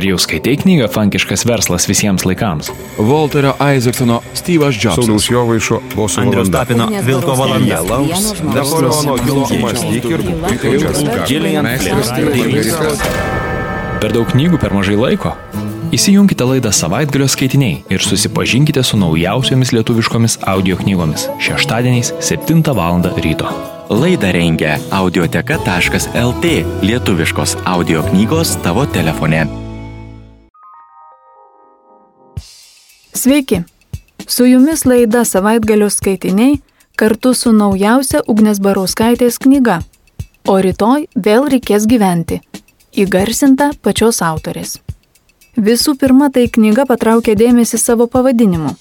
[0.00, 2.70] Ar jau skaitai knygą Fankiškas verslas visiems laikams?
[2.96, 4.96] Volterio Isaacsono Steve'as Jobsas.
[4.96, 6.48] Sauliaus Jovaišo boso Andrius.
[6.48, 7.82] Tapino Vilko valanda.
[8.54, 10.64] Napoleono Hilo mąstyk ir būk.
[11.28, 12.96] Gillian Flynn.
[14.00, 15.36] Per daug knygų per mažai laiko?
[15.92, 23.04] Įsijunkite laidą savaitgalio skaitiniai ir susipažinkite su naujausiomis lietuviškomis audio knygomis šeštadieniais 7 val.
[23.20, 23.52] ryto.
[23.92, 29.69] Laidą rengia audioteka.lt lietuviškos audio knygos tavo telefone.
[33.20, 33.62] Sveiki!
[34.26, 36.54] Su jumis laida savaitgalio skaitiniai
[36.96, 39.74] kartu su naujausia Ugnės Barauskaitės knyga.
[40.48, 42.38] O rytoj vėl reikės gyventi.
[42.96, 44.78] Įgarsinta pačios autorės.
[45.68, 48.72] Visų pirma, tai knyga patraukė dėmesį savo pavadinimu,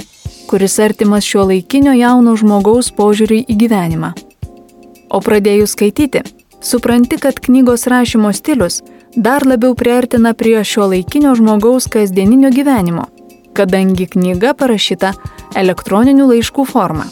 [0.48, 4.15] kuris artimas šio laikinio jauno žmogaus požiūriui į gyvenimą.
[5.12, 6.23] O pradėjus skaityti,
[6.63, 8.85] supranti, kad knygos rašymo stilius
[9.17, 13.09] dar labiau priartina prie šio laikinio žmogaus kasdieninio gyvenimo,
[13.59, 15.13] kadangi knyga parašyta
[15.60, 17.10] elektroninių laiškų forma.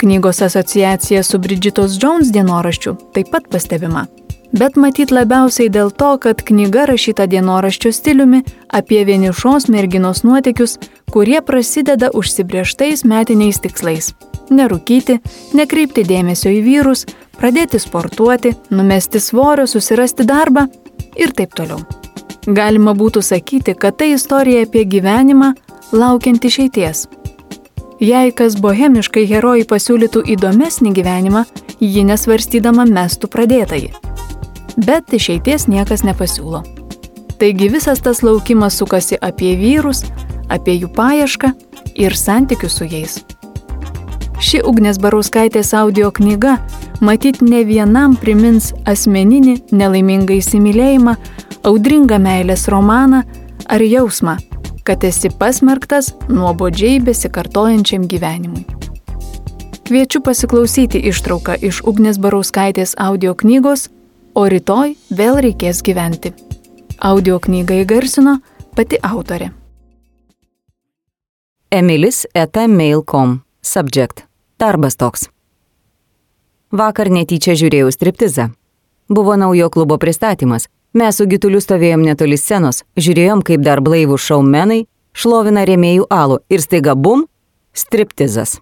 [0.00, 4.06] Knygos asociacija su Bridžitos Jones dienoraščiu taip pat pastebima.
[4.56, 8.40] Bet matyt labiausiai dėl to, kad knyga rašyta dienoraščio stiliumi
[8.80, 10.78] apie vienišos merginos nuotykius,
[11.12, 14.12] kurie prasideda užsibrieštais metiniais tikslais-
[14.58, 15.20] nerūkyti,
[15.54, 17.06] nekreipti dėmesio į vyrus,
[17.38, 20.66] pradėti sportuoti, numesti svorio, susirasti darbą
[21.16, 21.99] ir taip toliau.
[22.46, 25.52] Galima būtų sakyti, kad tai istorija apie gyvenimą
[25.92, 27.06] laukiant išeities.
[28.00, 31.44] Jei kas bohemiškai herojai pasiūlytų įdomesnį gyvenimą,
[31.80, 33.92] ji nesvarstydama mestų pradėtąjį
[34.76, 36.62] bet išeities niekas nepasiūlo.
[37.40, 40.04] Taigi visas tas laukimas sukasi apie vyrus,
[40.48, 41.52] apie jų paiešką
[41.96, 43.20] ir santykius su jais.
[44.40, 46.56] Ši Ugnės Barauskaitės audio knyga
[47.04, 51.14] matyt ne vienam primins asmeninį nelaimingą įsimylėjimą,
[51.68, 53.20] audringą meilės romaną
[53.68, 54.38] ar jausmą,
[54.84, 58.64] kad esi pasmerktas nuobodžiai besikartojančiam gyvenimui.
[59.84, 63.90] Kviečiu pasiklausyti ištrauką iš Ugnės Barauskaitės audio knygos
[64.34, 66.32] o rytoj vėl reikės gyventi.
[67.00, 68.38] Audio knygą įgarsino
[68.76, 69.50] pati autorė.
[71.70, 73.40] Emilis eta mail.com.
[73.62, 74.29] Subject.
[74.60, 75.30] Darbas toks.
[76.70, 78.50] Vakar netyčia žiūrėjau striptizą.
[79.08, 80.68] Buvo naujo klubo pristatymas.
[80.92, 84.82] Mes su gituliu stovėjom netoli scenos, žiūrėjom, kaip dar blaivų šaumenai
[85.16, 87.24] šlovina rėmėjų alų ir staiga bum-
[87.82, 88.58] striptizas.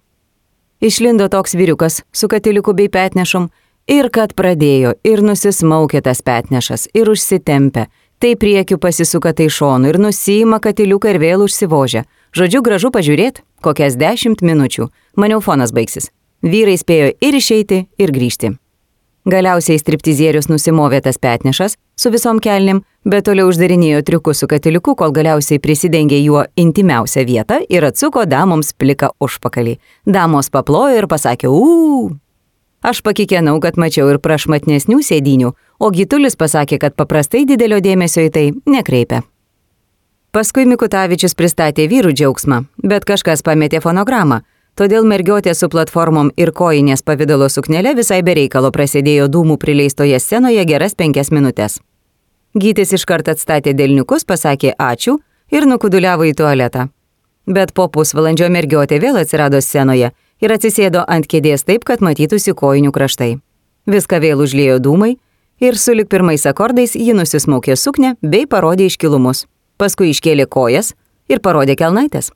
[0.81, 3.50] Išlindo toks vyriukas su katiliuku bei petnešom
[3.88, 7.87] Ir kad pradėjo, ir nusismaukė tas petnešas, ir užsitempė,
[8.20, 12.03] tai priekiu pasisuka tai šonu, ir nusima katiliuką ir vėl užsivožia.
[12.36, 14.88] Žodžiu, gražu pažiūrėti, kokias dešimt minučių.
[15.16, 16.10] Maniau, fonas baigsis.
[16.44, 18.54] Vyrai spėjo ir išeiti, ir grįžti.
[19.28, 25.12] Galiausiai striptizierius nusimovė tas petnešas su visom kelnim, bet toliau uždarinėjo triukus su katiliuku, kol
[25.12, 29.76] galiausiai prisidengė juo intimiausią vietą ir atsuko damoms pliką užpakalį.
[30.06, 32.14] Damos paplojo ir pasakė, uuu.
[32.80, 35.50] Aš pakikenau, kad mačiau ir prašmatnesnių sėdinių,
[35.82, 39.24] o Gitulis pasakė, kad paprastai didelio dėmesio į tai nekreipia.
[40.38, 44.37] Paskui Mikutavičius pristatė vyrų džiaugsmą, bet kažkas pametė fonogramą,
[44.78, 50.94] todėl mergiotė su platformom ir kojinės pavydalo suknelė visai bereikalo prasidėjo dūmų prileistoje scenoje geras
[50.94, 51.81] penkias minutės.
[52.54, 55.16] Gytis iškart atstatė dėlniukus, pasakė ačiū
[55.50, 56.87] ir nukuduliavo į tualetą.
[57.50, 62.94] Bet po pusvalandžio mergiotė vėl atsirado scenoje ir atsisėdo ant kėdės taip, kad matytųsi kojinių
[62.94, 63.32] kraštai.
[63.91, 65.16] Viską vėl užliejo dūmai
[65.59, 69.49] ir sulik pirmais akordais ji nusismaukė suknę bei parodė iškilumus.
[69.78, 70.94] Paskui iškėlė kojas
[71.30, 72.32] ir parodė kelnaitės.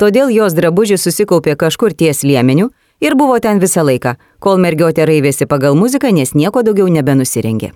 [0.00, 2.70] Todėl jos drabužis susikaupė kažkur ties liemeniu
[3.00, 7.72] ir buvo ten visą laiką, kol mergiotė raivėsi pagal muziką, nes nieko daugiau nebenusirengė.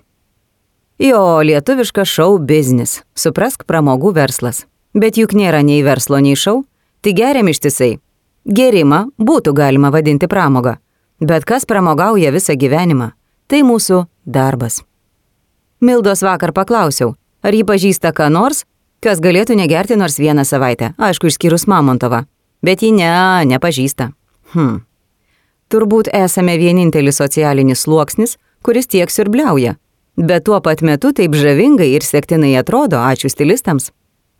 [1.01, 4.67] Jo, lietuviškas šou biznis, suprask pramogų verslas.
[4.93, 6.61] Bet juk nėra nei verslo, nei šou,
[7.01, 7.95] tai geriam ištisai,
[8.41, 10.79] Gerimą būtų galima vadinti pramoga,
[11.21, 13.11] bet kas pramogauja visą gyvenimą,
[13.45, 14.81] tai mūsų darbas.
[15.79, 17.13] Mildos vakar paklausiau,
[17.45, 18.65] ar ji pažįsta ką nors,
[19.01, 22.23] kas galėtų negerti nors vieną savaitę, aišku, išskyrus Mamontovą.
[22.61, 23.11] Bet ji ne,
[23.49, 24.11] nepažįsta.
[24.53, 24.81] Hm.
[25.71, 29.77] Turbūt esame vienintelis socialinis sluoksnis, kuris tiek siurbliauja,
[30.17, 33.89] bet tuo pat metu taip žavingai ir sektinai atrodo, ačiū stilistams.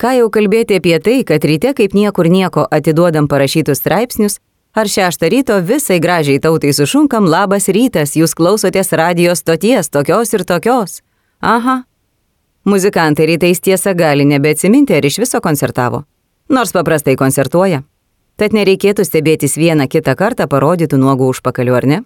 [0.02, 4.40] Ką jau kalbėti apie tai, kad ryte kaip niekur nieko atiduodam parašytus straipsnius,
[4.74, 10.46] ar šeštą ryto visai gražiai tautai sušunkam labas rytas, jūs klausotės radijos stoties tokios ir
[10.46, 11.02] tokios.
[11.42, 11.84] Aha.
[12.64, 16.04] Muzikantai rytais tiesa gali nebeatsiminti, ar iš viso koncertavo.
[16.50, 17.82] Nors paprastai koncertuoja.
[18.38, 22.00] Tad nereikėtų stebėtis vieną kitą kartą parodytų nuogų užpakalių, ar ne?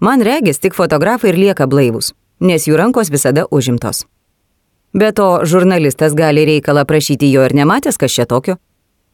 [0.00, 4.04] Man regis, tik fotografai ir lieka blaivus, nes jų rankos visada užimtos.
[4.94, 8.56] Be to, žurnalistas gali reikalą prašyti jo ir nematęs, kas čia tokio.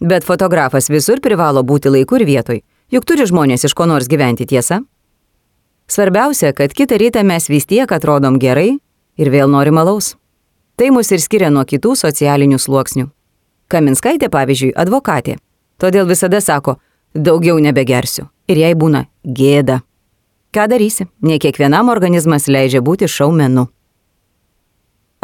[0.00, 2.60] Bet fotografas visur privalo būti laiku ir vietoj,
[2.92, 4.82] juk turi žmonės iš ko nors gyventi tiesa.
[5.88, 8.78] Svarbiausia, kad kitą rytą mes vis tiek atrodom gerai
[9.16, 10.14] ir vėl norim alaus.
[10.76, 13.06] Tai mus ir skiria nuo kitų socialinių sluoksnių.
[13.72, 15.38] Kaminskaitė, pavyzdžiui, advokatė.
[15.80, 16.76] Todėl visada sako,
[17.14, 18.26] daugiau nebegersiu.
[18.46, 19.80] Ir jai būna gėda.
[20.52, 21.08] Ką darysi?
[21.24, 23.66] Ne kiekvienam organizmas leidžia būti šaumenu.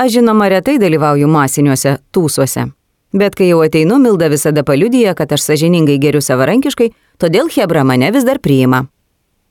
[0.01, 2.71] Aš žinoma retai dalyvauju masiniuose tūsuose.
[3.13, 6.89] Bet kai jau ateinu, Milda visada paliudyja, kad aš sažiningai geriu savarankiškai,
[7.21, 8.87] todėl Hebra mane vis dar priima.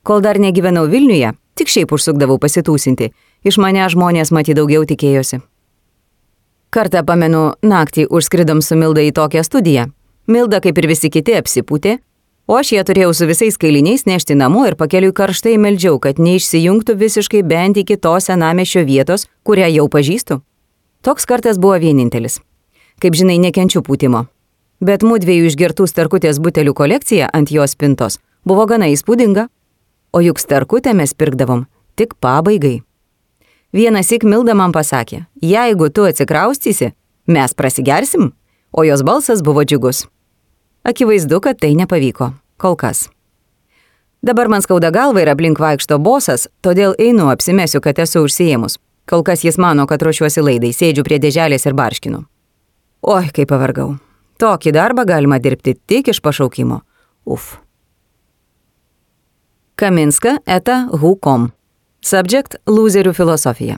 [0.01, 3.13] Kol dar negyvenau Vilniuje, tik šiaip užsukdavau pasitūsinti,
[3.45, 5.43] iš mane žmonės matyti daugiau tikėjosi.
[6.71, 9.89] Kartą pamenu, naktį užskridom su Milda į tokią studiją.
[10.31, 11.97] Milda, kaip ir visi kiti, apsipūtė,
[12.47, 16.95] o aš ją turėjau su visais kailiniais nešti namo ir pakeliui karštai meldžiau, kad neišsijungtų
[17.01, 20.39] visiškai bent iki tos senamešio vietos, kurią jau pažįstu.
[21.03, 22.39] Toks kartas buvo vienintelis.
[23.03, 24.29] Kaip žinai, nekenčiu pūtimo.
[24.79, 29.49] Bet mūdviejų išgertų starkutės butelių kolekcija ant jos spintos buvo gana įspūdinga.
[30.15, 31.67] O juk starkutę mes pirkdavom
[31.99, 32.79] tik pabaigai.
[33.73, 36.89] Vienas ik Milda man pasakė, jeigu tu atsikraustysi,
[37.31, 38.33] mes prasigersim,
[38.71, 40.05] o jos balsas buvo džiugus.
[40.83, 42.33] Akivaizdu, kad tai nepavyko.
[42.59, 43.07] Kol kas.
[44.21, 48.75] Dabar man skauda galva ir aplink vaikšto bosas, todėl einu apsimesiu, kad esu užsiemus.
[49.09, 52.21] Kol kas jis mano, kad ruošiuosi laidai, sėdžiu prie dėželės ir barškinu.
[53.07, 53.95] Oi, kaip pavargau.
[54.41, 56.81] Tokį darbą galima dirbti tik iš pašaukimo.
[57.25, 57.55] Uf.
[59.79, 61.49] Kaminska eta hukom.
[62.03, 63.77] Subject- loserių filosofija.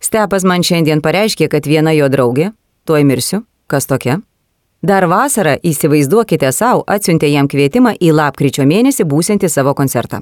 [0.00, 2.52] Stepas man šiandien pareiškė, kad viena jo draugė,
[2.84, 4.22] tuoj mirsiu, kas tokia,
[4.84, 10.20] Dar vasarą, įsivaizduokite savo, atsiuntė jam kvietimą į lapkričio mėnesį būsinti savo koncertą.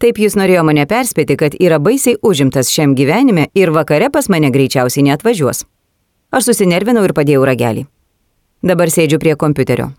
[0.00, 4.48] Taip jis norėjo mane perspėti, kad yra baisiai užimtas šiam gyvenime ir vakare pas mane
[4.54, 5.66] greičiausiai neatvažiuos.
[6.32, 7.84] Aš susinervinau ir padėjau ragelį.
[8.64, 9.90] Dabar sėdžiu prie kompiuterio.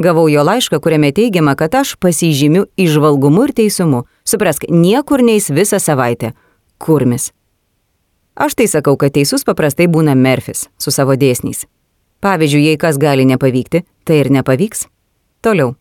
[0.00, 4.04] Gavau jo laišką, kuriame teigiama, kad aš pasižymiu išvalgumu ir teisumu.
[4.24, 6.32] Suprask, niekur neis visą savaitę.
[6.78, 7.32] Kurmis.
[8.34, 11.66] Aš tai sakau, kad teisus paprastai būna Merfis su savo dėsniais.
[12.24, 14.86] Pavyzdžiui, jei kas gali nepavykti, tai ir nepavyks.
[15.44, 15.74] Toliau.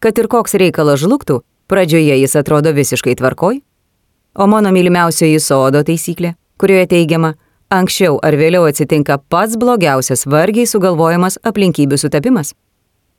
[0.00, 3.60] Kad ir koks reikalas žlugtų, pradžioje jis atrodo visiškai tvarkoj.
[4.32, 7.34] O mano mylimiausioji sodo taisyklė, kurioje teigiama,
[7.68, 12.54] anksčiau ar vėliau atsitinka pats blogiausias vargiai sugalvojamas aplinkybių sutapimas.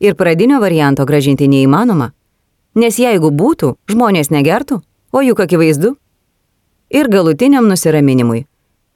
[0.04, 2.10] Ir pradinio varianto gražinti neįmanoma,
[2.76, 4.82] nes jeigu būtų, žmonės negertų,
[5.16, 5.94] o juk akivaizdu.
[6.92, 8.42] Ir galutiniam nusiraminimui.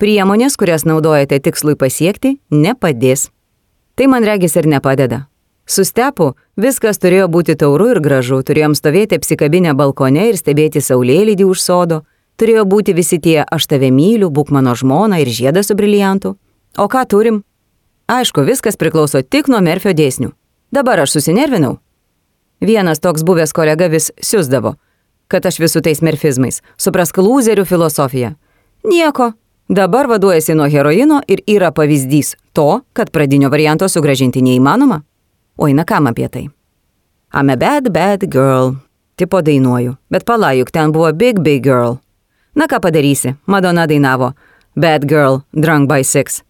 [0.03, 3.29] Priemonės, kurias naudojate tikslui pasiekti, nepadės.
[3.95, 5.21] Tai man regis ir nepadeda.
[5.63, 11.47] Su stepu viskas turėjo būti tauru ir gražu, turėjom stovėti apsikabinę balkone ir stebėti saulėlydį
[11.47, 12.01] už sodo,
[12.35, 16.35] turėjo būti visi tie aš tave myliu, būk mano žmona ir žiedas su briliantu.
[16.75, 17.39] O ką turim?
[18.11, 20.33] Aišku, viskas priklauso tik nuo Merfio dėsnių.
[20.71, 21.77] Dabar aš susinervinau.
[22.61, 24.75] Vienas toks buvęs kolega vis siūsdavo,
[25.27, 28.35] kad aš visų tais merfizmais, suprask lūzerių filosofiją.
[28.87, 29.33] Nieko,
[29.69, 35.01] Dabar vaduojasi nuo heroino ir yra pavyzdys to, kad pradinio varianto sugražinti neįmanoma.
[35.59, 36.45] Oi, na kam apie tai?
[37.35, 38.77] I'm a bad, bad girl.
[39.19, 41.97] Tipo dainuoju, bet palajuk, ten buvo Big Big Girl.
[42.55, 44.33] Na ką padarysi, Madonna dainavo
[44.75, 46.43] Bad Girl, Drunk by Six.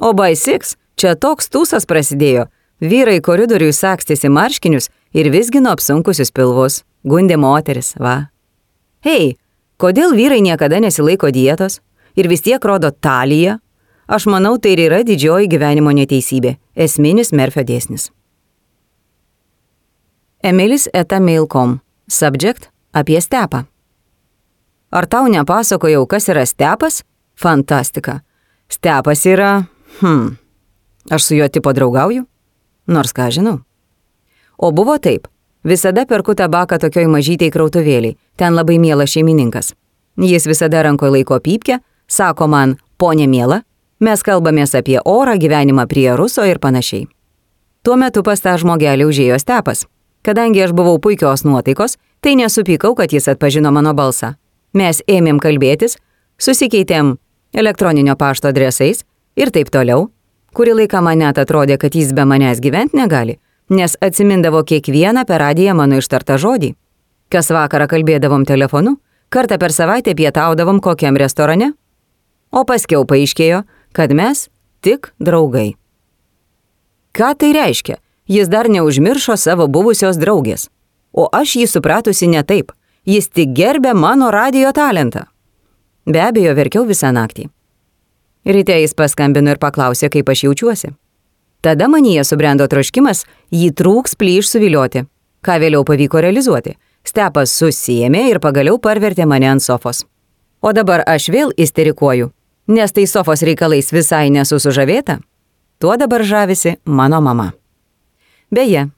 [0.00, 2.46] O by Six čia toks tūsas prasidėjo.
[2.82, 6.82] Vyrai koridoriui sakstėsi marškinius ir visgino apsunkusius pilvus.
[7.06, 8.28] Gundė moteris, va.
[9.02, 9.36] Hei,
[9.78, 11.80] kodėl vyrai niekada nesilaiko dietos?
[12.16, 13.58] ir vis tiek rodo taliją,
[14.06, 18.10] aš manau, tai ir yra didžioji gyvenimo neteisybė- esminis Merfio dėsnis.
[20.42, 21.80] Emilis eta mail.com.
[22.08, 22.68] Subject-
[23.00, 23.66] apie stepą.
[24.92, 27.02] Ar tau nepasakojau, kas yra stepas?
[27.36, 28.20] Fantastika.
[28.68, 29.66] Stepas yra...
[30.00, 30.36] Hmm.
[31.10, 32.26] Aš su juo tipo draugauju?
[32.86, 33.60] Nors ką žinau.
[34.58, 35.28] O buvo taip.
[35.64, 38.16] Visada perku tabaką tokioj mažytėj krautuvėliai.
[38.36, 39.72] Ten labai mielas šeimininkas.
[40.18, 41.78] Jis visada rankoje laiko pypkę,
[42.12, 43.62] Sako man, ponė miela,
[44.04, 47.06] mes kalbamės apie orą, gyvenimą prie ruso ir panašiai.
[47.82, 49.86] Tuo metu pas tą žmogelį užėjo stepas.
[50.22, 54.34] Kadangi aš buvau puikios nuotaikos, tai nesupykau, kad jis atpažino mano balsą.
[54.76, 55.96] Mes ėmėm kalbėtis,
[56.38, 57.16] susikeitėm
[57.56, 59.02] elektroninio pašto adresais
[59.36, 60.10] ir taip toliau.
[60.52, 63.38] Kurį laiką man net atrodė, kad jis be manęs gyventi negali,
[63.72, 66.74] nes atsimindavo kiekvieną per radiją mano ištartą žodį.
[67.32, 68.98] Kas vakarą kalbėdavom telefonu,
[69.32, 71.72] kartą per savaitę pietaudavom kokiam restorane,
[72.52, 73.62] o paskiau paaiškėjo,
[73.96, 74.50] kad mes
[74.84, 75.72] tik draugai.
[77.16, 77.96] Ką tai reiškia?
[78.28, 80.68] Jis dar neužmiršo savo buvusios draugės.
[81.12, 82.72] O aš jį supratusi ne taip.
[83.04, 85.26] Jis tik gerbė mano radio talentą.
[86.06, 87.48] Be abejo, verkiau visą naktį.
[88.44, 90.92] Ryte jis paskambino ir paklausė, kaip aš jaučiuosi.
[91.62, 93.22] Tada manyje subrendo troškimas
[93.54, 95.04] jį trūks plyš suvilioti,
[95.46, 96.74] ką vėliau pavyko realizuoti.
[97.06, 100.02] Stepas susijėmė ir pagaliau parvertė mane ant sofos.
[100.62, 102.30] O dabar aš vėl isterikuoju,
[102.66, 105.18] nes tai sofos reikalais visai nesu sužavėta.
[105.78, 107.52] Tuo dabar žavisi mano mama.
[108.50, 108.88] Beje,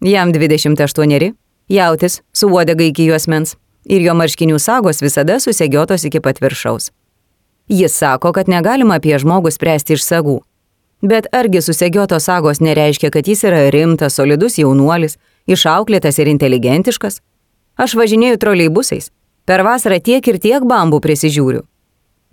[0.00, 1.34] jam 28,
[1.68, 6.90] jautis su uodega iki juosmens ir jo marškinių sagos visada susegiotos iki pat viršaus.
[7.72, 10.34] Jis sako, kad negalima apie žmogų spręsti iš sagų.
[11.00, 15.16] Bet argi susegiotos sagos nereiškia, kad jis yra rimtas, solidus jaunuolis,
[15.48, 17.22] išauklėtas ir inteligentiškas?
[17.80, 19.08] Aš važinėju troleibusais.
[19.48, 21.64] Per vasarą tiek ir tiek bambų prisižiūriu.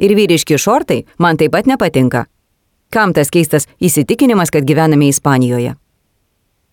[0.04, 2.26] Ir vyriški šortai man taip pat nepatinka.
[2.92, 5.78] Kam tas keistas įsitikinimas, kad gyvename Ispanijoje?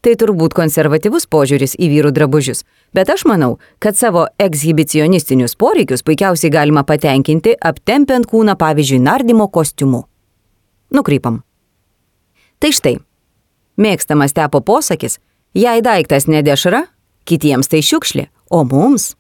[0.07, 2.61] Tai turbūt konservatyvus požiūris į vyrų drabužius,
[2.95, 10.05] bet aš manau, kad savo ekshibicionistinius poreikius puikiausiai galima patenkinti aptempiant kūną pavyzdžiui nardymo kostiumu.
[10.95, 11.41] Nukrypam.
[12.63, 12.95] Tai štai,
[13.83, 15.19] mėgstamas tepo posakis,
[15.59, 16.85] jei daiktas nedešra,
[17.27, 19.17] kitiems tai šiukšlė, o mums.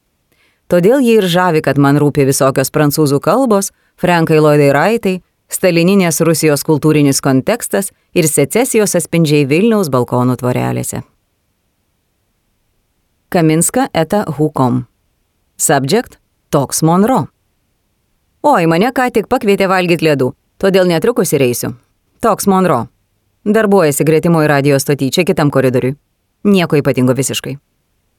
[0.70, 6.64] Todėl jį ir žavi, kad man rūpi visokios prancūzų kalbos, Frankai Loidai Raitai, Stalininės Rusijos
[6.66, 11.02] kultūrinis kontekstas ir secesijos atspindžiai Vilniaus balkonų tvorelėse.
[13.30, 14.84] Kaminska eta Hukom.
[15.56, 16.18] Subject-
[16.50, 17.28] Toks Monro.
[18.42, 21.74] Oi, mane ką tik pakvietė valgyti ledų, todėl netrukus ir eisiu.
[22.20, 22.88] Toks Monro.
[23.44, 25.96] Darbuojasi gretimoje radio stoty čia kitam koridoriui.
[26.44, 27.58] Nieko ypatingo visiškai.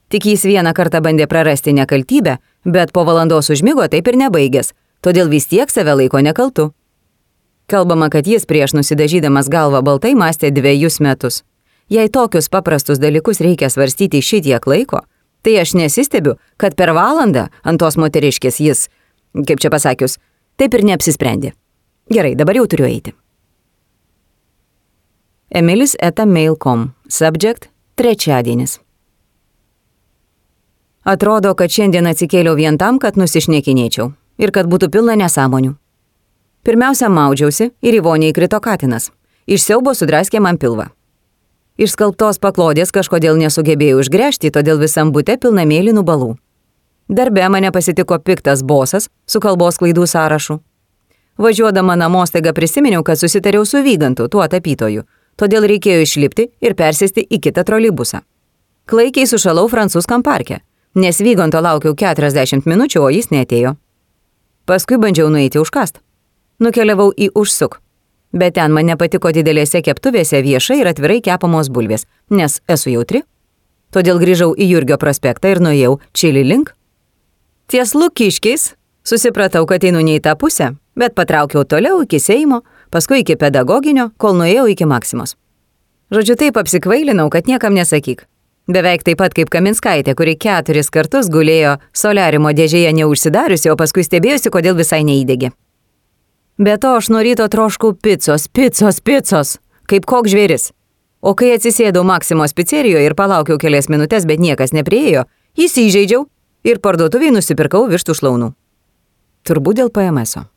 [0.08, 4.72] Tik jis vieną kartą bandė prarasti nekaltybę, bet po valandos užmygo taip ir nebaigęs,
[5.04, 6.72] todėl vis tiek save laiko nekaltu.
[7.68, 11.42] Kalbama, kad jis prieš nusidažydamas galvą baltai mąstė dviejus metus.
[11.92, 15.02] Jei tokius paprastus dalykus reikia svarstyti šitiek laiko,
[15.44, 18.86] tai aš nesistebiu, kad per valandą ant tos moteriškės jis,
[19.44, 20.16] kaip čia pasakius,
[20.56, 21.52] taip ir neapsisprendė.
[22.08, 23.12] Gerai, dabar jau turiu eiti.
[25.52, 26.94] Emilis eta mail.com.
[27.08, 27.68] Subject-
[28.00, 28.78] trečiadienis.
[31.04, 35.76] Atrodo, kad šiandien atsikėliau vien tam, kad nusišnekinėčiau ir kad būtų pilna nesąmonių.
[36.68, 39.06] Pirmiausia, maudžiausi ir į vonį įkrito katinas.
[39.48, 40.90] Iš siaubo sudraskė man pilvą.
[41.80, 46.34] Iš skalbtos paklodės kažkodėl nesugebėjau išgręžti, todėl visam būte pilna mėlynų balų.
[47.08, 50.58] Darbe mane pasitiko piktas bosas su kalbos klaidų sąrašu.
[51.40, 55.06] Važiuodama namo staiga prisiminiau, kad susitariau su Vygantu, tuo tapytoju,
[55.40, 58.20] todėl reikėjo išlipti ir persėsti į kitą trolibusą.
[58.84, 60.60] Klaikiai sušalau Francūskam parke,
[60.92, 63.78] nes Vyganto laukiau 40 minučių, o jis netėjo.
[64.68, 66.02] Paskui bandžiau nueiti užkast.
[66.58, 67.80] Nukeliavau į užsuk.
[68.32, 73.22] Bet ten man nepatiko didelėse keptuvėse viešai ir atvirai kepamos bulvės, nes esu jautri.
[73.94, 76.74] Todėl grįžau į Jurgio prospektą ir nuėjau čili link.
[77.68, 78.74] Ties lukiškiais
[79.08, 82.62] susipratau, kad einu ne į tą pusę, bet patraukiau toliau iki Seimo,
[82.92, 85.36] paskui iki pedagoginio, kol nuėjau iki Maksimos.
[86.12, 88.26] Žodžiu, taip apsikvailinau, kad niekam nesakyk.
[88.68, 94.52] Beveik taip pat kaip Kaminskaitė, kuri keturis kartus gulėjo soliarimo dėžėje neužsidariusi, o paskui stebėjusi,
[94.52, 95.54] kodėl visai neįdėgi.
[96.58, 100.70] Be to aš nuo ryto troškau picos, picos, picos, kaip koks žvėris.
[101.22, 105.24] O kai atsisėdau Maksimos pizzerijoje ir palaukiau kelias minutės, bet niekas nepriejo,
[105.58, 106.26] įsižeidžiau
[106.66, 108.52] ir parduotuviai nusipirkau vištų šlaunų.
[109.46, 110.36] Turbūt dėl PMS.
[110.36, 110.48] -o.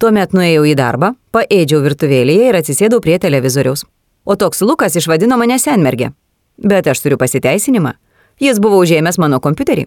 [0.00, 3.82] Tuomet nuėjau į darbą, paėdžiau virtuvėlėje ir atsisėdau prie televizoriaus.
[4.24, 6.12] O toks Lukas išvadino mane senmergė.
[6.56, 7.92] Bet aš turiu pasiteisinimą.
[8.40, 9.86] Jis buvo užėmęs mano kompiuterį.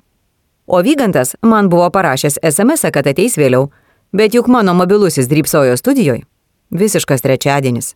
[0.67, 3.71] O Vygantas man buvo parašęs SMS, kad ateis vėliau,
[4.13, 6.23] bet juk mano mobilusis drypsojo studijoje.
[6.69, 7.95] Visiškas trečiadienis.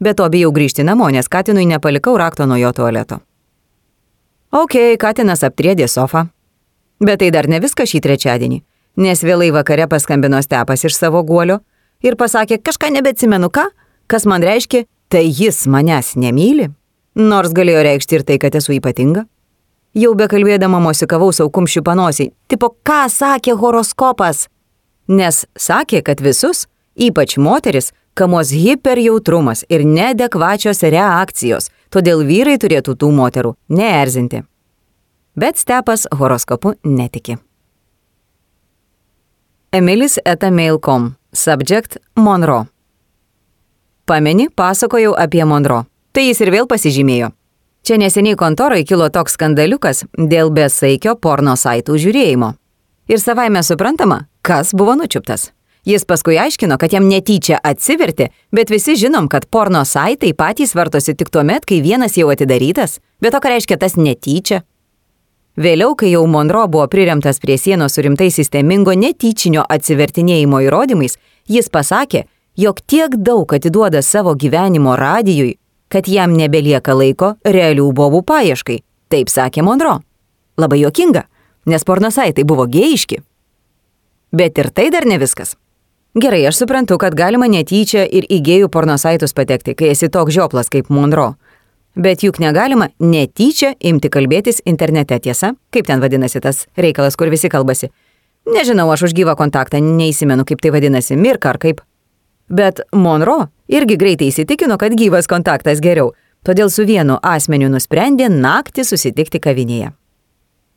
[0.00, 3.18] Bet to bijau grįžti namo, nes Katinui nepalikau rakto nuo jo tualeto.
[4.52, 6.28] Ok, Katinas aptriedė sofą.
[7.00, 8.62] Bet tai dar ne viskas šį trečiadienį,
[8.96, 11.60] nes vėlai vakare paskambino stepas iš savo guolio
[12.02, 13.68] ir pasakė kažką nebetsimenu ką,
[14.06, 16.70] kas man reiškia, tai jis manęs nemyli.
[17.18, 19.24] Nors galėjo reikšti ir tai, kad esu ypatinga.
[19.98, 22.28] Jau bekalbėdama mosikavau saukumščių panosį.
[22.46, 24.46] Tipo, ką sakė horoskopas?
[25.08, 33.10] Nes sakė, kad visus, ypač moteris, kamos hiperjautrumas ir nedekvačios reakcijos, todėl vyrai turėtų tų
[33.16, 34.42] moterų neerzinti.
[35.38, 37.38] Bet stepas horoskopu netiki.
[39.72, 41.14] Emilis eta mail.com.
[41.32, 42.66] Subject Monro.
[44.08, 45.84] Pameni, pasakojau apie Monro
[46.18, 47.28] tai jis ir vėl pasižymėjo.
[47.86, 52.48] Čia neseniai kontorai kilo toks skandaliukas dėl besaikio porno saitų žiūrėjimo.
[53.08, 55.50] Ir savaime suprantama, kas buvo nučiuptas.
[55.84, 61.14] Jis paskui aiškino, kad jam netyčia atsiverti, bet visi žinom, kad porno saitai patys vartosi
[61.14, 64.62] tik tuo met, kai vienas jau atidarytas, bet o ką reiškia tas netyčia?
[65.58, 71.70] Vėliau, kai jau Monro buvo priremtas prie sienos su rimtai sistemingo netyčinio atsivertinėjimo įrodymais, Jis
[71.72, 72.26] pasakė,
[72.60, 75.56] jog tiek daug atiduoda savo gyvenimo radijui,
[75.88, 78.82] kad jam nebelieka laiko realių bobų paieškai.
[79.08, 79.94] Taip sakė Monro.
[80.60, 81.24] Labai jokinga,
[81.64, 83.22] nes pornosaitai buvo gėjiški.
[84.32, 85.56] Bet ir tai dar ne viskas.
[86.18, 90.68] Gerai, aš suprantu, kad galima netyčia ir į gėjų pornosaitus patekti, kai esi toks žioplas
[90.72, 91.34] kaip Monro.
[91.98, 95.52] Bet juk negalima netyčia imti kalbėtis internete, tiesa?
[95.74, 97.90] Kaip ten vadinasi tas reikalas, kur visi kalbasi?
[98.48, 101.82] Nežinau, aš už gyvą kontaktą neįsimenu, kaip tai vadinasi, mirka ar kaip.
[102.48, 106.14] Bet Monro irgi greitai įsitikino, kad gyvas kontaktas geriau,
[106.46, 109.92] todėl su vienu asmeniu nusprendė naktį susitikti kavinėje.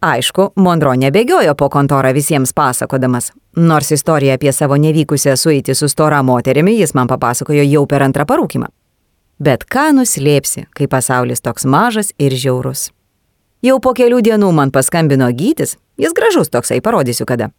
[0.02, 6.24] Aišku, Monro nebėgiojo po kontorą visiems pasakodamas, nors istoriją apie savo nevykusią sueitį su stora
[6.26, 8.72] moterimi jis man papasakojo jau per antrą parūkimą.
[9.38, 12.90] Bet ką nuslėpsi, kai pasaulis toks mažas ir žiaurus.
[13.62, 17.52] Jau po kelių dienų man paskambino gytis, jis gražus toksai, parodysiu kada.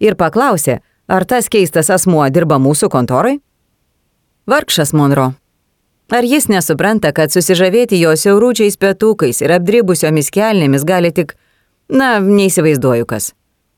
[0.00, 3.36] Ir paklausė, ar tas keistas asmuo dirba mūsų kontorai?
[4.48, 5.34] Vargšas Monro.
[6.08, 11.36] Ar jis nesupranta, kad susižavėti jo siauručiais pietukais ir apdribusiomis kelnėmis gali tik
[11.90, 13.32] Na, neįsivaizduoju kas.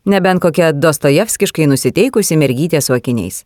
[0.04, 3.44] Nebent kokia Dostojevskiškai nusiteikusi mergytė su akiniais.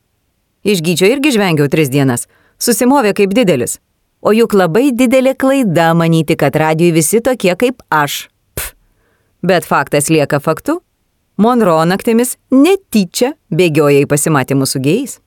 [0.66, 2.26] Iš gyčio irgi žvengiau tris dienas.
[2.58, 3.76] Susimovė kaip didelis.
[4.26, 8.26] O juk labai didelė klaida manyti, kad radijui visi tokie kaip aš.
[8.56, 8.72] Pf.
[9.46, 10.80] Bet faktas lieka faktu.
[11.36, 15.18] Monro naktimis netyčia bėgioja į pasimatymus su gėjais.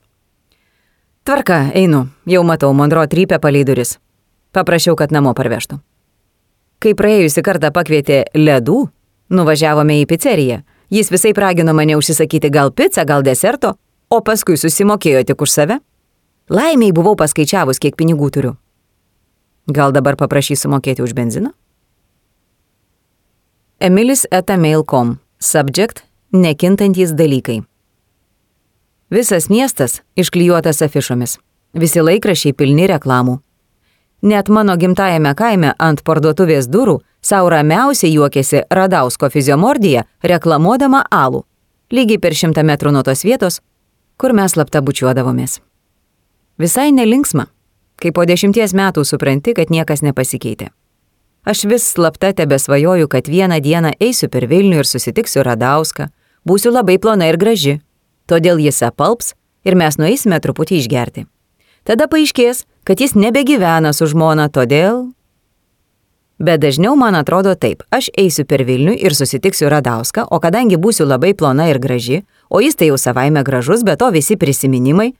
[1.24, 2.08] Tvarka, einu.
[2.26, 4.00] Jau matau, Monro trypia palei duris.
[4.52, 5.78] Paprašiau, kad namo parvežtų.
[6.82, 8.88] Kai praėjusi kartą pakvietė ledų,
[9.30, 10.64] Nuvažiavome į pizzeriją.
[10.90, 13.76] Jis visai ragino mane užsisakyti gal pizzą, gal deserto,
[14.10, 15.80] o paskui susimokėjo tik už save.
[16.50, 18.56] Laimiai buvau paskaičiavus, kiek pinigų turiu.
[19.70, 21.54] Gal dabar paprašysiu mokėti už benziną?
[23.80, 25.20] Emilis etamail.com.
[25.40, 27.64] Subject- nekintantys dalykai.
[29.10, 31.38] Visas miestas išklijuotas afišomis.
[31.74, 33.40] Visi laikrašiai pilni reklamų.
[34.22, 41.46] Net mano gimtajame kaime ant parduotuvės durų savo ramiausiai juokėsi Radausko fiziomordija reklamuodama alų,
[41.92, 43.62] lygiai per šimtą metrų nuo tos vietos,
[44.20, 45.62] kur mes slapta bučiuodavomės.
[46.60, 47.48] Visai nelinksma,
[47.96, 50.68] kai po dešimties metų supranti, kad niekas nepasikeitė.
[51.48, 56.10] Aš vis slapta tebesvajoju, kad vieną dieną eisiu per Vilnių ir susitiksiu Radauską,
[56.44, 57.80] būsiu labai plona ir graži,
[58.28, 61.26] todėl jis apalps ir mes nueisime truputį išgerti.
[61.88, 65.12] Tada paaiškės, kad jis nebegyvena su žmona, todėl...
[66.42, 71.06] Bet dažniau man atrodo taip, aš eisiu per Vilnių ir susitiksiu Radauską, o kadangi būsiu
[71.06, 75.12] labai plona ir graži, o jis tai jau savaime gražus, bet to visi prisiminimai,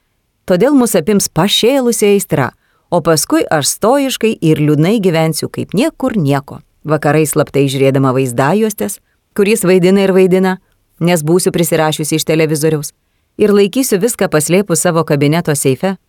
[0.50, 2.50] todėl mus apims pašėlusi aistra,
[2.90, 6.64] o paskui aš stoiškai ir liūdnai gyvensiu kaip niekur nieko.
[6.82, 8.98] Vakarai slaptai žiūrėdama vaizdajuostės,
[9.38, 10.58] kuris vaidina ir vaidina,
[10.98, 12.96] nes būsiu prisirašiusi iš televizoriaus,
[13.38, 16.00] ir laikysiu viską paslėpus savo kabineto seife,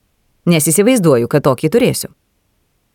[0.47, 2.11] nes įsivaizduoju, kad tokį turėsiu.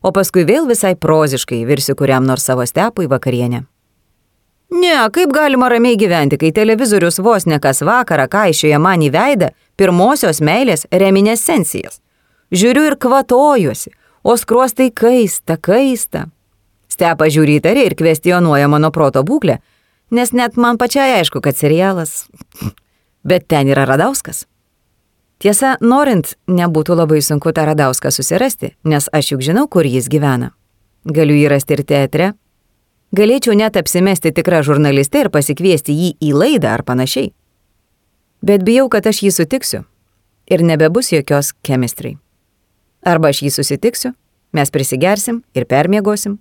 [0.06, 3.66] O paskui vėl visai proziškai virsiu kuriam nors savo stepui vakarienę.
[4.76, 9.52] Ne, kaip galima ramiai gyventi, kai televizorius vos ne kas vakarą kaišioja man į veidą
[9.78, 12.02] pirmosios meilės reminescencijas.
[12.54, 16.26] Žiūriu ir kvatojuosi, o skruostai kaista, kaista.
[16.90, 19.60] Stepa žiūri įtariai ir kvestionuoja mano proto būklę,
[20.12, 22.26] nes net man pačiai aišku, kad serialas.
[23.26, 24.46] Bet ten yra Radauskas.
[25.46, 30.56] Tiesa, norint, nebūtų labai sunku tą Radauską susirasti, nes aš juk žinau, kur jis gyvena.
[31.06, 32.30] Galiu jį rasti ir teatre.
[33.14, 37.30] Galėčiau net apsimesti tikrą žurnalistę ir pasikviesti jį į laidą ar panašiai.
[38.42, 39.84] Bet bijau, kad aš jį sutiksiu
[40.50, 42.16] ir nebebus jokios chemistrai.
[43.06, 44.16] Arba aš jį susitiksiu,
[44.50, 46.40] mes prisigersim ir permiegosim,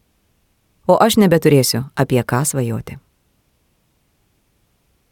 [0.88, 2.96] o aš nebeturėsiu apie ką svajoti.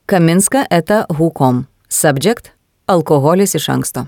[0.08, 1.66] Kaminska eta hukom.
[1.92, 2.54] Subject
[2.86, 4.06] alkoholis iš anksto.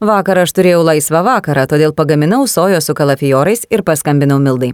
[0.00, 4.72] Vakar aš turėjau laisvą vakarą, todėl pagaminau sojo su kalafiorais ir paskambinau Mildai.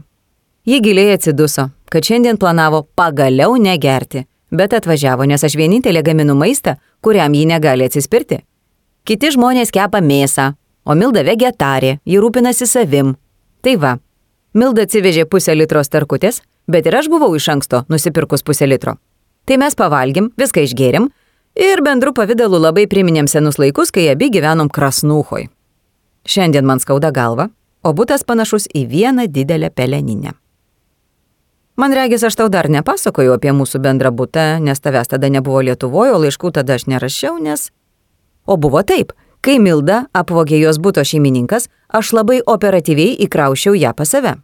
[0.67, 6.77] Ji giliai atsiduso, kad šiandien planavo pagaliau negerti, bet atvažiavo, nes aš vienintelė gaminu maistą,
[7.03, 8.41] kuriam ji negali atsispirti.
[9.07, 10.53] Kiti žmonės kepa mėsą,
[10.87, 13.15] o Milda vegetarė, ji rūpinasi savim.
[13.63, 13.97] Tai va,
[14.55, 18.97] Milda atsivežė pusę litro starkutės, bet ir aš buvau iš anksto nusipirkus pusę litro.
[19.47, 21.11] Tai mes pavalgim, viską išgėrim
[21.57, 25.49] ir bendru pavydalu labai priminėm senus laikus, kai abi gyvenom Krasnūhoj.
[26.27, 27.49] Šiandien man skauda galva,
[27.83, 30.35] o būtas panašus į vieną didelę peleninę.
[31.77, 36.15] Man regis, aš tau dar nepasakoju apie mūsų bendrą būtą, nes tavęs tada nebuvo Lietuvoje,
[36.17, 37.69] o laiškų tada aš nerašiau, nes...
[38.47, 39.13] O buvo taip,
[39.45, 44.37] kai Milda apvogė jos būto šeimininkas, aš labai operatyviai įkraušiau ją pas save.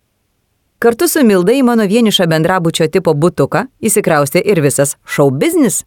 [0.83, 5.85] Kartu su Milda į mano vienišą bendrabučio tipo būtuką įsikraustė ir visas šou biznis.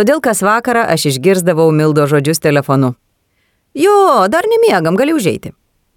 [0.00, 2.94] Todėl kas vakarą aš išgirsdavau Mildo žodžius telefonu.
[3.76, 5.50] Jo, dar nemiegam, gali užeiti.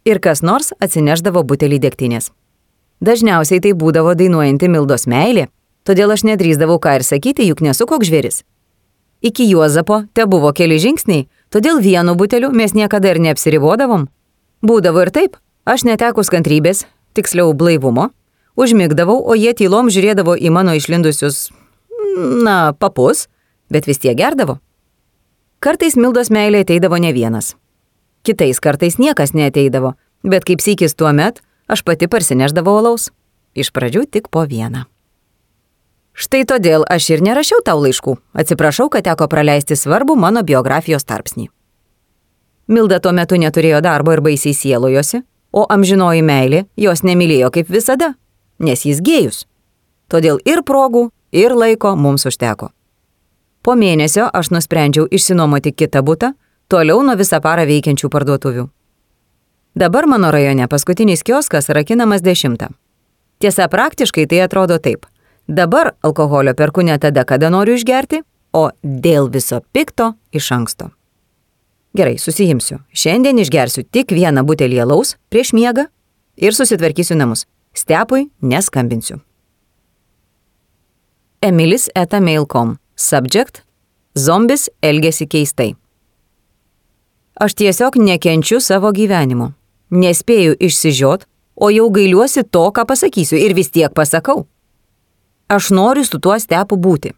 [0.03, 2.27] Ir kas nors atsineždavo butelį degtinės.
[2.99, 5.45] Dažniausiai tai būdavo dainuojanti Mildos meilė,
[5.87, 8.41] todėl aš nedrįzdavau ką ir sakyti, juk nesu koks žvėris.
[9.23, 14.09] Iki Juozapo te buvo keli žingsniai, todėl vienu buteliu mes niekada ir neapsiribodavom.
[14.67, 16.83] Būdavo ir taip, aš netekus kantrybės,
[17.15, 18.09] tiksliau blaivumo,
[18.59, 21.53] užmigdavau, o jie tylom žiūrėdavo į mano išlindusius,
[22.43, 23.29] na, papus,
[23.73, 24.59] bet vis tiek gerdavo.
[25.63, 27.55] Kartais Mildos meilė ateidavo ne vienas.
[28.23, 33.09] Kitais kartais niekas neateidavo, bet kaip sykis tuo met, aš pati parsineždavau alaus.
[33.55, 34.85] Iš pradžių tik po vieną.
[36.13, 38.15] Štai todėl aš ir nerašiau tau laiškų.
[38.37, 41.49] Atsiprašau, kad teko praleisti svarbų mano biografijos tarpsnį.
[42.67, 48.13] Milda tuo metu neturėjo darbo ir baisiai sielojosi, o amžinoji meilė jos nemylėjo kaip visada,
[48.59, 49.43] nes jis gėjus.
[50.07, 52.69] Todėl ir progų, ir laiko mums užteko.
[53.63, 56.33] Po mėnesio aš nusprendžiau išsinuomoti kitą butą,
[56.67, 58.67] toliau nuo visą parą veikiančių parduotuvių.
[59.75, 62.67] Dabar mano rajone paskutinis kioskas rakinamas 10.
[63.39, 65.07] Tiesa, praktiškai tai atrodo taip.
[65.47, 68.21] Dabar alkoholio perku ne tada, kada noriu išgerti,
[68.53, 70.91] o dėl viso pikto iš anksto.
[71.97, 72.79] Gerai, susijimsiu.
[72.93, 75.87] Šiandien išgersiu tik vieną butelį alaus prieš miegą
[76.37, 77.45] ir susitvarkysiu namus.
[77.73, 79.21] Stepui neskambinsiu.
[81.41, 82.77] Emilis eta mail.com.
[82.95, 83.63] Subject-
[84.25, 85.75] Zombis elgesi keistai.
[87.35, 89.53] Aš tiesiog nekenčiu savo gyvenimo.
[89.89, 91.25] Nespėju išsižiot,
[91.55, 94.45] o jau gailiuosi to, ką pasakysiu ir vis tiek pasakau.
[95.49, 97.13] Aš noriu su tuo stepu būti.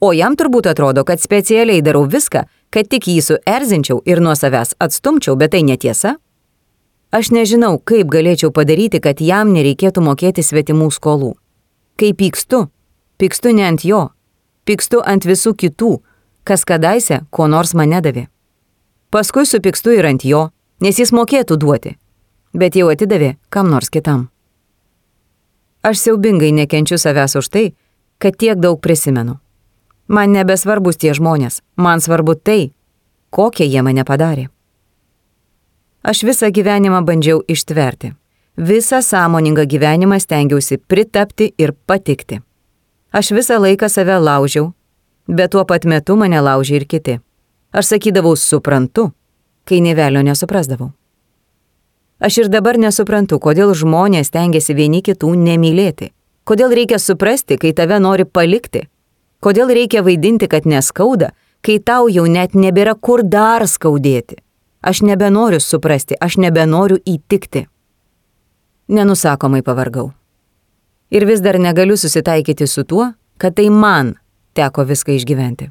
[0.00, 4.74] O jam turbūt atrodo, kad specialiai darau viską, kad tik jį suerzinčiau ir nuo savęs
[4.80, 6.16] atstumčiau, bet tai netiesa.
[7.12, 11.34] Aš nežinau, kaip galėčiau padaryti, kad jam nereikėtų mokėti svetimų skolų.
[12.00, 12.70] Kai pykstu,
[13.20, 14.08] pykstu ne ant jo,
[14.64, 15.92] pykstu ant visų kitų,
[16.44, 18.26] kas kadaise ko nors man nedavė.
[19.10, 20.48] Paskui supykstu ir ant jo,
[20.80, 21.96] nes jis mokėtų duoti,
[22.54, 24.28] bet jau atidavė kam nors kitam.
[25.82, 27.66] Aš siaubingai nekenčiu savęs už tai,
[28.18, 29.38] kad tiek daug prisimenu.
[30.08, 32.72] Man nebesvarbus tie žmonės, man svarbu tai,
[33.30, 34.48] kokie jie mane padarė.
[36.02, 38.12] Aš visą gyvenimą bandžiau ištverti.
[38.56, 42.40] Visą sąmoningą gyvenimą stengiausi pritapti ir patikti.
[43.12, 44.72] Aš visą laiką save laužiau,
[45.26, 47.18] bet tuo pat metu mane laužė ir kiti.
[47.72, 49.10] Aš sakydavau suprantu,
[49.66, 50.92] kai nevelio nesuprasdavau.
[52.20, 56.10] Aš ir dabar nesuprantu, kodėl žmonės tengiasi vieni kitų nemylėti.
[56.44, 58.84] Kodėl reikia suprasti, kai tave nori palikti.
[59.40, 61.32] Kodėl reikia vaidinti, kad neskauda,
[61.64, 64.38] kai tau jau net nebėra kur dar skaudėti.
[64.80, 67.66] Aš nebenoriu suprasti, aš nebenoriu įtikti.
[68.88, 70.10] Nenusakomai pavargau.
[71.10, 74.14] Ir vis dar negaliu susitaikyti su tuo, kad tai man
[74.54, 75.70] teko viską išgyventi.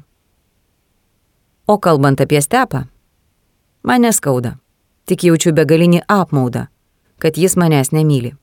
[1.66, 2.84] O kalbant apie stepą,
[3.82, 4.56] man neskauda
[5.06, 6.66] tik jaučiu begalinį apmaudą,
[7.18, 8.34] kad jis manęs nemyli.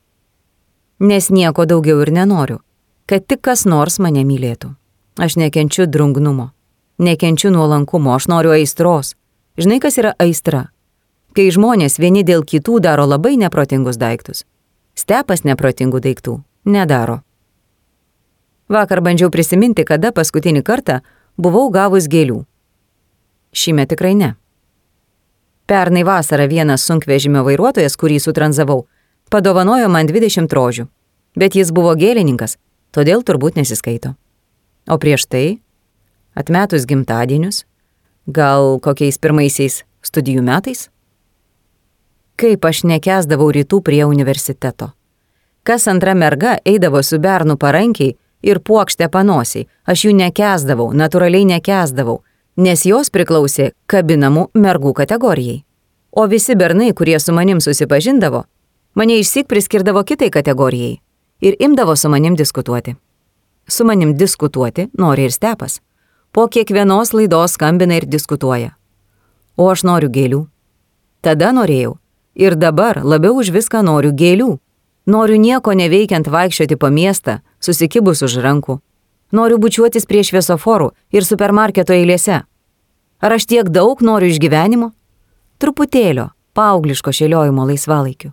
[0.98, 2.58] Nes nieko daugiau ir nenoriu,
[3.06, 4.74] kad tik kas nors mane mylėtų.
[5.18, 6.50] Aš nekenčiu drungnumo,
[6.98, 9.14] nekenčiu nuolankumo, aš noriu aistros.
[9.58, 10.68] Žinai, kas yra aistra?
[11.34, 14.44] Kai žmonės vieni dėl kitų daro labai neprotingus daiktus.
[14.98, 17.20] Stepas neprotingų daiktų nedaro.
[18.68, 21.00] Vakar bandžiau prisiminti, kada paskutinį kartą
[21.40, 22.42] buvau gavus gėlių.
[23.56, 24.34] Šįmet tikrai ne.
[25.68, 28.86] Pernai vasarą vienas sunkvežimio vairuotojas, kurį sutranzavau,
[29.32, 30.86] padovanojo man 20 rožių,
[31.36, 32.56] bet jis buvo gėlininkas,
[32.92, 34.14] todėl turbūt nesiskaito.
[34.88, 35.60] O prieš tai,
[36.36, 37.64] atmetus gimtadienius,
[38.28, 40.88] gal kokiais pirmaisiais studijų metais?
[42.38, 44.92] Kaip aš nekesdavau rytų prie universiteto.
[45.68, 52.22] Kas antra merga eidavo su bernu parankiai ir puokštę panosiai, aš jų nekesdavau, natūraliai nekesdavau,
[52.56, 55.58] nes jos priklausė kabinamų mergų kategorijai.
[56.16, 58.46] O visi bernai, kurie su manim susipažindavo,
[58.94, 60.94] mane išsik priskirdavo kitai kategorijai
[61.40, 62.94] ir imdavo su manim diskutuoti.
[63.68, 65.82] Su manim diskutuoti nori ir stepas.
[66.32, 68.70] Po kiekvienos laidos skambina ir diskutuoja.
[69.56, 70.40] O aš noriu gėlių.
[71.20, 71.98] Tada norėjau.
[72.34, 74.48] Ir dabar labiau už viską noriu gėlių.
[75.08, 78.76] Noriu nieko neveikiant vaikščioti po miestą, susikibus už rankų,
[79.32, 82.40] Noriu bučiuotis prie šviesoforų ir supermarketo eilėse.
[83.20, 84.94] Ar aš tiek daug noriu iš gyvenimo?
[85.60, 88.32] Truputėlio, paaugliško šėliojimo laisvalaikiu.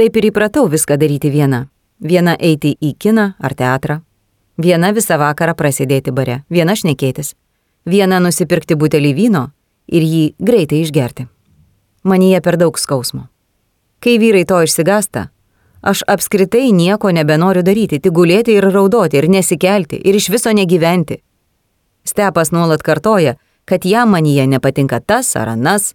[0.00, 1.66] Taip ir įpratau viską daryti viena.
[2.00, 4.00] Viena eiti į kiną ar teatrą.
[4.56, 7.34] Viena visą vakarą prasidėti bare, viena šnekėtis.
[7.84, 9.44] Viena nusipirkti butelį vyno
[9.86, 11.28] ir jį greitai išgerti.
[12.04, 13.28] Manyje per daug skausmo.
[14.00, 15.28] Kai vyrai to išsigasta,
[15.84, 21.18] Aš apskritai nieko nebenoriu daryti, tik gulėti ir raudoti, ir nesikelti, ir iš viso negyventi.
[22.08, 23.34] Stepas nuolat kartoja,
[23.68, 25.92] kad jam manyje nepatinka tas ar anas.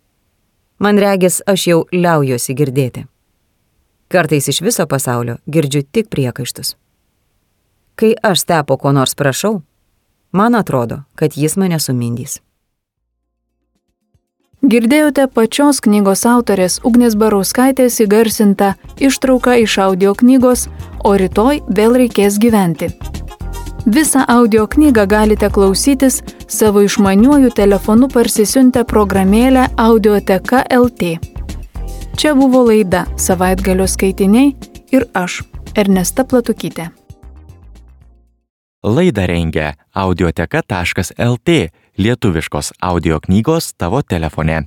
[0.78, 3.08] Man regis, aš jau liaujuosi girdėti.
[4.14, 6.76] Kartais iš viso pasaulio girdžiu tik priekaištus.
[7.98, 9.64] Kai aš stepo ko nors prašau,
[10.32, 12.44] man atrodo, kad jis mane sumindys.
[14.60, 20.66] Girdėjote pačios knygos autorės Ugnės Barauskaitės įgarsintą ištrauką iš audio knygos
[21.08, 22.90] O rytoj vėl reikės gyventi.
[23.88, 26.20] Visą audio knygą galite klausytis
[26.52, 31.16] savo išmaniuoju telefonu parsisiuntę programėlę Audioteka LT.
[32.20, 34.52] Čia buvo laida Savaitgalio skaitiniai
[34.92, 35.40] ir aš,
[35.72, 36.90] Ernesta Platukytė.
[38.84, 41.60] Laidą rengia audioteka.lt
[42.00, 44.64] lietuviškos audio knygos tavo telefone.